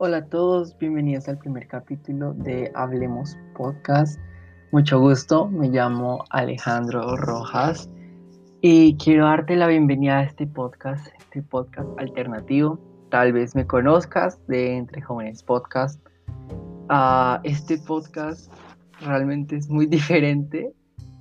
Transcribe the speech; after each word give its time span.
Hola 0.00 0.18
a 0.18 0.26
todos, 0.26 0.78
bienvenidos 0.78 1.28
al 1.28 1.38
primer 1.38 1.66
capítulo 1.66 2.32
de 2.34 2.70
Hablemos 2.76 3.36
Podcast. 3.56 4.16
Mucho 4.70 5.00
gusto, 5.00 5.48
me 5.48 5.70
llamo 5.70 6.22
Alejandro 6.30 7.16
Rojas 7.16 7.90
y 8.60 8.96
quiero 8.98 9.24
darte 9.24 9.56
la 9.56 9.66
bienvenida 9.66 10.18
a 10.18 10.22
este 10.22 10.46
podcast, 10.46 11.08
este 11.18 11.42
podcast 11.42 11.88
alternativo. 11.98 12.78
Tal 13.10 13.32
vez 13.32 13.56
me 13.56 13.66
conozcas 13.66 14.38
de 14.46 14.76
Entre 14.76 15.02
Jóvenes 15.02 15.42
Podcast. 15.42 16.00
Uh, 16.88 17.40
este 17.42 17.76
podcast 17.78 18.52
realmente 19.00 19.56
es 19.56 19.68
muy 19.68 19.86
diferente 19.88 20.72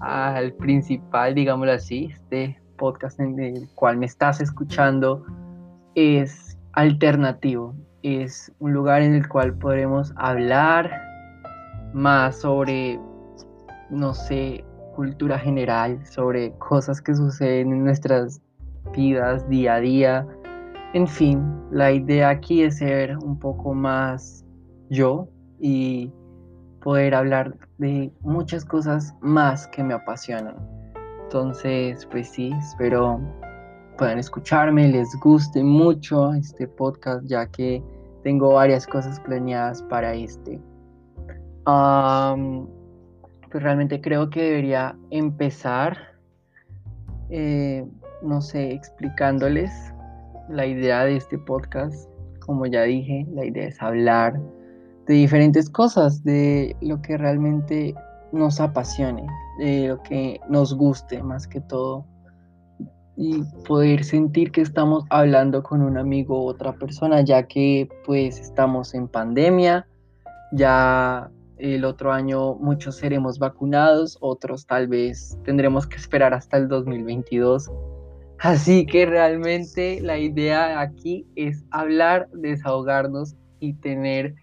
al 0.01 0.53
principal, 0.53 1.33
digámoslo 1.33 1.71
así. 1.71 2.11
Este 2.11 2.61
podcast 2.77 3.19
en 3.19 3.39
el 3.39 3.67
cual 3.73 3.97
me 3.97 4.05
estás 4.05 4.39
escuchando 4.39 5.25
es 5.95 6.59
alternativo 6.73 7.73
es 8.15 8.51
un 8.59 8.73
lugar 8.73 9.01
en 9.01 9.13
el 9.13 9.27
cual 9.27 9.53
podremos 9.57 10.13
hablar 10.15 10.89
más 11.93 12.37
sobre, 12.37 12.99
no 13.89 14.13
sé, 14.13 14.63
cultura 14.95 15.37
general, 15.37 16.03
sobre 16.05 16.51
cosas 16.57 17.01
que 17.01 17.13
suceden 17.13 17.71
en 17.71 17.83
nuestras 17.83 18.41
vidas 18.95 19.47
día 19.49 19.75
a 19.75 19.79
día. 19.79 20.27
En 20.93 21.07
fin, 21.07 21.43
la 21.71 21.91
idea 21.91 22.29
aquí 22.29 22.63
es 22.63 22.77
ser 22.77 23.17
un 23.17 23.37
poco 23.37 23.73
más 23.73 24.45
yo 24.89 25.27
y 25.59 26.11
poder 26.81 27.13
hablar 27.13 27.57
de 27.77 28.11
muchas 28.21 28.63
cosas 28.63 29.13
más 29.21 29.67
que 29.67 29.83
me 29.83 29.93
apasionan. 29.93 30.55
Entonces, 31.23 32.05
pues 32.05 32.29
sí, 32.29 32.51
espero 32.57 33.19
puedan 33.97 34.19
escucharme, 34.19 34.87
les 34.87 35.09
guste 35.19 35.63
mucho 35.63 36.33
este 36.33 36.67
podcast, 36.67 37.25
ya 37.25 37.47
que 37.47 37.83
tengo 38.27 38.55
varias 38.55 38.85
cosas 38.85 39.21
planeadas 39.21 39.81
para 39.83 40.13
este. 40.13 40.59
pues 41.63 43.63
realmente 43.63 44.01
creo 44.01 44.29
que 44.29 44.41
debería 44.41 44.97
empezar, 45.11 45.97
eh, 47.29 47.85
no 48.21 48.41
sé, 48.41 48.73
explicándoles 48.73 49.71
la 50.49 50.65
idea 50.65 51.05
de 51.05 51.15
este 51.15 51.37
podcast. 51.37 52.09
Como 52.45 52.65
ya 52.65 52.83
dije, 52.83 53.25
la 53.33 53.45
idea 53.45 53.69
es 53.69 53.81
hablar 53.81 54.37
de 55.05 55.13
diferentes 55.13 55.69
cosas, 55.69 56.21
de 56.25 56.75
lo 56.81 57.01
que 57.01 57.15
realmente 57.15 57.95
nos 58.33 58.59
apasione, 58.59 59.25
de 59.59 59.87
lo 59.87 60.03
que 60.03 60.41
nos 60.49 60.73
guste 60.73 61.23
más 61.23 61.47
que 61.47 61.61
todo 61.61 62.03
y 63.17 63.43
poder 63.67 64.03
sentir 64.03 64.51
que 64.51 64.61
estamos 64.61 65.03
hablando 65.09 65.63
con 65.63 65.81
un 65.81 65.97
amigo 65.97 66.43
u 66.43 66.47
otra 66.47 66.73
persona, 66.73 67.21
ya 67.21 67.47
que 67.47 67.89
pues 68.05 68.39
estamos 68.39 68.93
en 68.93 69.07
pandemia, 69.07 69.87
ya 70.51 71.31
el 71.57 71.83
otro 71.83 72.13
año 72.13 72.53
muchos 72.55 72.97
seremos 72.97 73.39
vacunados, 73.39 74.17
otros 74.21 74.67
tal 74.67 74.87
vez 74.87 75.35
tendremos 75.43 75.87
que 75.87 75.97
esperar 75.97 76.33
hasta 76.35 76.57
el 76.57 76.67
2022. 76.67 77.71
Así 78.39 78.85
que 78.85 79.07
realmente 79.07 79.99
la 80.01 80.19
idea 80.19 80.79
aquí 80.79 81.25
es 81.35 81.65
hablar, 81.71 82.29
desahogarnos 82.33 83.35
y 83.59 83.73
tener 83.73 84.35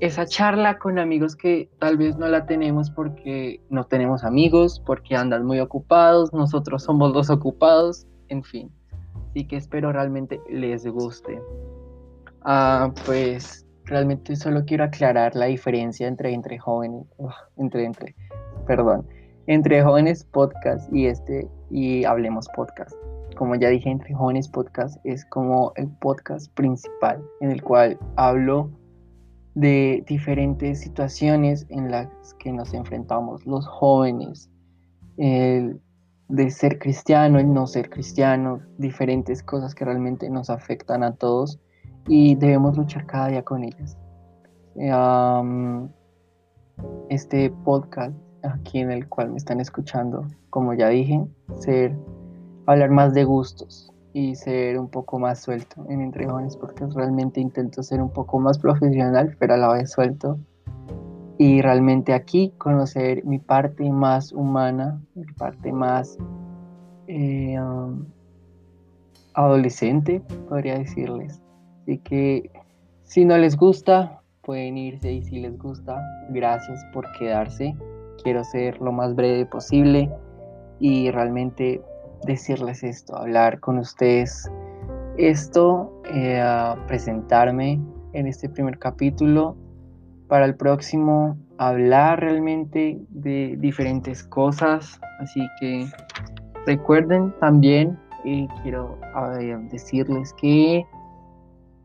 esa 0.00 0.26
charla 0.26 0.78
con 0.78 0.98
amigos 0.98 1.36
que 1.36 1.70
tal 1.78 1.96
vez 1.96 2.16
no 2.16 2.28
la 2.28 2.46
tenemos 2.46 2.90
porque 2.90 3.60
no 3.70 3.84
tenemos 3.84 4.24
amigos, 4.24 4.82
porque 4.84 5.16
andan 5.16 5.44
muy 5.44 5.60
ocupados, 5.60 6.32
nosotros 6.32 6.82
somos 6.82 7.12
los 7.12 7.30
ocupados, 7.30 8.06
en 8.28 8.42
fin. 8.42 8.70
Así 9.30 9.46
que 9.46 9.56
espero 9.56 9.92
realmente 9.92 10.40
les 10.50 10.86
guste. 10.86 11.40
Ah, 12.42 12.92
pues 13.04 13.66
realmente 13.84 14.36
solo 14.36 14.64
quiero 14.64 14.84
aclarar 14.84 15.34
la 15.34 15.46
diferencia 15.46 16.06
entre 16.06 16.32
entre 16.32 16.58
jóvenes, 16.58 17.06
entre 17.56 17.84
entre, 17.84 18.14
perdón, 18.66 19.06
entre 19.46 19.82
jóvenes 19.82 20.24
podcast 20.24 20.92
y 20.92 21.06
este 21.06 21.48
y 21.70 22.04
hablemos 22.04 22.48
podcast. 22.54 22.94
Como 23.36 23.54
ya 23.54 23.68
dije, 23.68 23.90
entre 23.90 24.14
jóvenes 24.14 24.48
podcast 24.48 24.98
es 25.04 25.24
como 25.26 25.72
el 25.76 25.88
podcast 25.98 26.52
principal 26.54 27.22
en 27.40 27.50
el 27.50 27.62
cual 27.62 27.98
hablo 28.16 28.70
de 29.54 30.04
diferentes 30.06 30.80
situaciones 30.80 31.66
en 31.68 31.90
las 31.90 32.08
que 32.38 32.52
nos 32.52 32.74
enfrentamos 32.74 33.44
los 33.46 33.66
jóvenes, 33.66 34.50
de 35.16 36.50
ser 36.50 36.78
cristiano, 36.78 37.38
el 37.38 37.52
no 37.52 37.66
ser 37.66 37.90
cristiano, 37.90 38.60
diferentes 38.76 39.42
cosas 39.42 39.74
que 39.74 39.84
realmente 39.84 40.30
nos 40.30 40.50
afectan 40.50 41.02
a 41.02 41.14
todos 41.16 41.58
y 42.06 42.36
debemos 42.36 42.76
luchar 42.76 43.06
cada 43.06 43.28
día 43.28 43.42
con 43.42 43.64
ellas. 43.64 43.98
este 47.08 47.50
podcast 47.64 48.14
aquí 48.44 48.78
en 48.78 48.92
el 48.92 49.08
cual 49.08 49.30
me 49.30 49.38
están 49.38 49.60
escuchando, 49.60 50.28
como 50.50 50.74
ya 50.74 50.88
dije, 50.88 51.26
ser 51.56 51.96
hablar 52.72 52.90
más 52.90 53.14
de 53.14 53.24
gustos, 53.24 53.92
y 54.12 54.34
ser 54.34 54.78
un 54.78 54.88
poco 54.88 55.18
más 55.18 55.40
suelto 55.40 55.84
en 55.88 56.00
Entre 56.00 56.26
Jóvenes 56.26 56.56
porque 56.56 56.84
realmente 56.86 57.40
intento 57.40 57.82
ser 57.82 58.00
un 58.00 58.10
poco 58.10 58.38
más 58.38 58.58
profesional, 58.58 59.36
pero 59.38 59.54
a 59.54 59.56
la 59.56 59.72
vez 59.72 59.92
suelto. 59.92 60.38
Y 61.38 61.62
realmente 61.62 62.12
aquí 62.12 62.52
conocer 62.58 63.24
mi 63.24 63.38
parte 63.38 63.88
más 63.90 64.32
humana, 64.32 65.00
mi 65.14 65.24
parte 65.34 65.72
más 65.72 66.18
eh, 67.06 67.60
um, 67.60 68.04
adolescente, 69.34 70.20
podría 70.48 70.78
decirles. 70.78 71.40
Así 71.82 71.98
que 71.98 72.50
si 73.04 73.24
no 73.24 73.38
les 73.38 73.56
gusta, 73.56 74.20
pueden 74.42 74.76
irse 74.76 75.12
y 75.12 75.22
si 75.22 75.38
les 75.38 75.56
gusta, 75.58 76.02
gracias 76.30 76.84
por 76.92 77.06
quedarse. 77.12 77.76
Quiero 78.24 78.42
ser 78.42 78.80
lo 78.80 78.90
más 78.90 79.14
breve 79.14 79.46
posible 79.46 80.10
y 80.80 81.12
realmente 81.12 81.80
decirles 82.24 82.82
esto, 82.82 83.16
hablar 83.16 83.60
con 83.60 83.78
ustedes 83.78 84.50
esto, 85.18 85.92
eh, 86.12 86.42
presentarme 86.86 87.80
en 88.12 88.26
este 88.26 88.48
primer 88.48 88.78
capítulo. 88.78 89.56
Para 90.28 90.44
el 90.44 90.54
próximo, 90.54 91.36
hablar 91.58 92.20
realmente 92.20 93.00
de 93.10 93.56
diferentes 93.58 94.22
cosas. 94.22 95.00
Así 95.20 95.40
que 95.60 95.86
recuerden 96.66 97.34
también, 97.40 97.98
eh, 98.24 98.46
quiero 98.62 98.98
decirles 99.70 100.32
que 100.34 100.84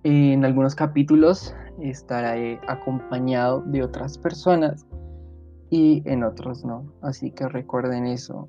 en 0.03 0.45
algunos 0.45 0.75
capítulos 0.75 1.55
estaré 1.79 2.59
acompañado 2.67 3.61
de 3.61 3.83
otras 3.83 4.17
personas 4.17 4.85
y 5.69 6.03
en 6.05 6.23
otros 6.23 6.63
no. 6.63 6.85
Así 7.01 7.31
que 7.31 7.47
recuerden 7.47 8.05
eso. 8.05 8.47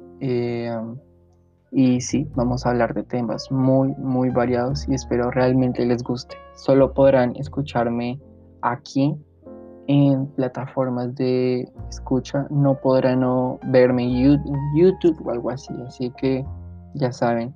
Y 1.70 2.00
sí, 2.00 2.28
vamos 2.34 2.64
a 2.64 2.70
hablar 2.70 2.94
de 2.94 3.02
temas 3.02 3.50
muy, 3.50 3.94
muy 3.96 4.30
variados 4.30 4.88
y 4.88 4.94
espero 4.94 5.30
realmente 5.30 5.84
les 5.84 6.02
guste. 6.02 6.36
Solo 6.54 6.92
podrán 6.94 7.34
escucharme 7.36 8.20
aquí 8.62 9.16
en 9.86 10.26
plataformas 10.28 11.14
de 11.14 11.68
escucha, 11.88 12.46
no 12.50 12.76
podrán 12.80 13.20
verme 13.64 14.04
en 14.04 14.38
YouTube 14.76 15.20
o 15.26 15.30
algo 15.30 15.50
así. 15.50 15.74
Así 15.86 16.10
que 16.16 16.44
ya 16.94 17.12
saben. 17.12 17.54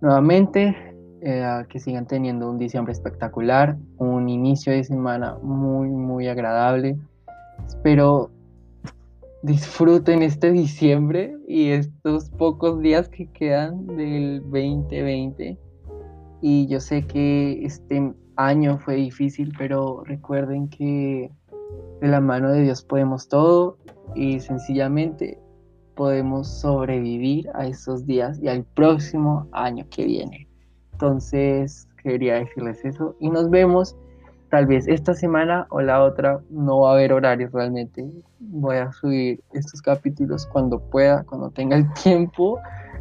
Nuevamente, 0.00 0.74
eh, 1.22 1.64
que 1.68 1.78
sigan 1.78 2.06
teniendo 2.06 2.48
un 2.48 2.56
diciembre 2.56 2.92
espectacular, 2.92 3.76
un 3.98 4.28
inicio 4.28 4.72
de 4.72 4.84
semana 4.84 5.36
muy, 5.42 5.88
muy 5.88 6.28
agradable. 6.28 6.96
Espero 7.66 8.30
disfruten 9.42 10.22
este 10.22 10.52
diciembre 10.52 11.36
y 11.48 11.70
estos 11.70 12.30
pocos 12.30 12.80
días 12.80 13.08
que 13.08 13.26
quedan 13.32 13.86
del 13.86 14.42
2020. 14.42 15.58
Y 16.42 16.66
yo 16.68 16.80
sé 16.80 17.06
que 17.06 17.64
este 17.64 18.14
año 18.36 18.78
fue 18.78 18.96
difícil, 18.96 19.52
pero 19.58 20.02
recuerden 20.04 20.68
que 20.68 21.30
de 22.00 22.08
la 22.08 22.20
mano 22.20 22.50
de 22.50 22.62
Dios 22.62 22.82
podemos 22.82 23.28
todo 23.28 23.78
y 24.14 24.40
sencillamente 24.40 25.38
podemos 25.94 26.48
sobrevivir 26.48 27.48
a 27.54 27.66
esos 27.66 28.06
días 28.06 28.40
y 28.42 28.48
al 28.48 28.64
próximo 28.64 29.48
año 29.52 29.86
que 29.90 30.04
viene. 30.04 30.48
Entonces, 30.92 31.86
quería 32.02 32.36
decirles 32.36 32.84
eso 32.84 33.16
y 33.20 33.30
nos 33.30 33.50
vemos 33.50 33.96
tal 34.50 34.66
vez 34.66 34.86
esta 34.88 35.14
semana 35.14 35.66
o 35.70 35.80
la 35.80 36.02
otra 36.02 36.40
no 36.50 36.80
va 36.80 36.90
a 36.90 36.94
haber 36.94 37.12
horarios 37.12 37.52
realmente. 37.52 38.06
Voy 38.40 38.76
a 38.76 38.92
subir 38.92 39.40
estos 39.52 39.80
capítulos 39.80 40.46
cuando 40.46 40.80
pueda, 40.90 41.24
cuando 41.24 41.50
tenga 41.50 41.76
el 41.76 41.90
tiempo 42.02 42.58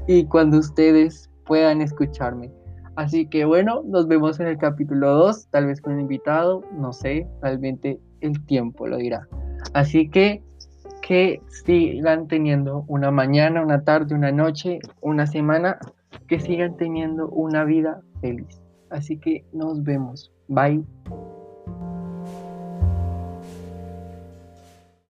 y 0.07 0.25
cuando 0.25 0.59
ustedes 0.59 1.29
puedan 1.45 1.81
escucharme. 1.81 2.51
Así 2.95 3.27
que 3.27 3.45
bueno, 3.45 3.81
nos 3.85 4.07
vemos 4.07 4.39
en 4.39 4.47
el 4.47 4.57
capítulo 4.57 5.13
2, 5.13 5.47
tal 5.49 5.67
vez 5.67 5.81
con 5.81 5.93
un 5.93 6.01
invitado, 6.01 6.63
no 6.77 6.93
sé, 6.93 7.27
realmente 7.41 7.99
el 8.21 8.45
tiempo 8.45 8.87
lo 8.87 8.97
dirá. 8.97 9.27
Así 9.73 10.09
que 10.09 10.43
que 11.01 11.41
sigan 11.47 12.27
teniendo 12.27 12.83
una 12.87 13.09
mañana, 13.09 13.63
una 13.63 13.83
tarde, 13.83 14.13
una 14.13 14.31
noche, 14.31 14.77
una 15.01 15.25
semana, 15.25 15.79
que 16.27 16.39
sigan 16.39 16.77
teniendo 16.77 17.29
una 17.29 17.63
vida 17.63 18.01
feliz. 18.21 18.61
Así 18.91 19.17
que 19.17 19.43
nos 19.51 19.81
vemos. 19.81 20.31
Bye. 20.47 20.83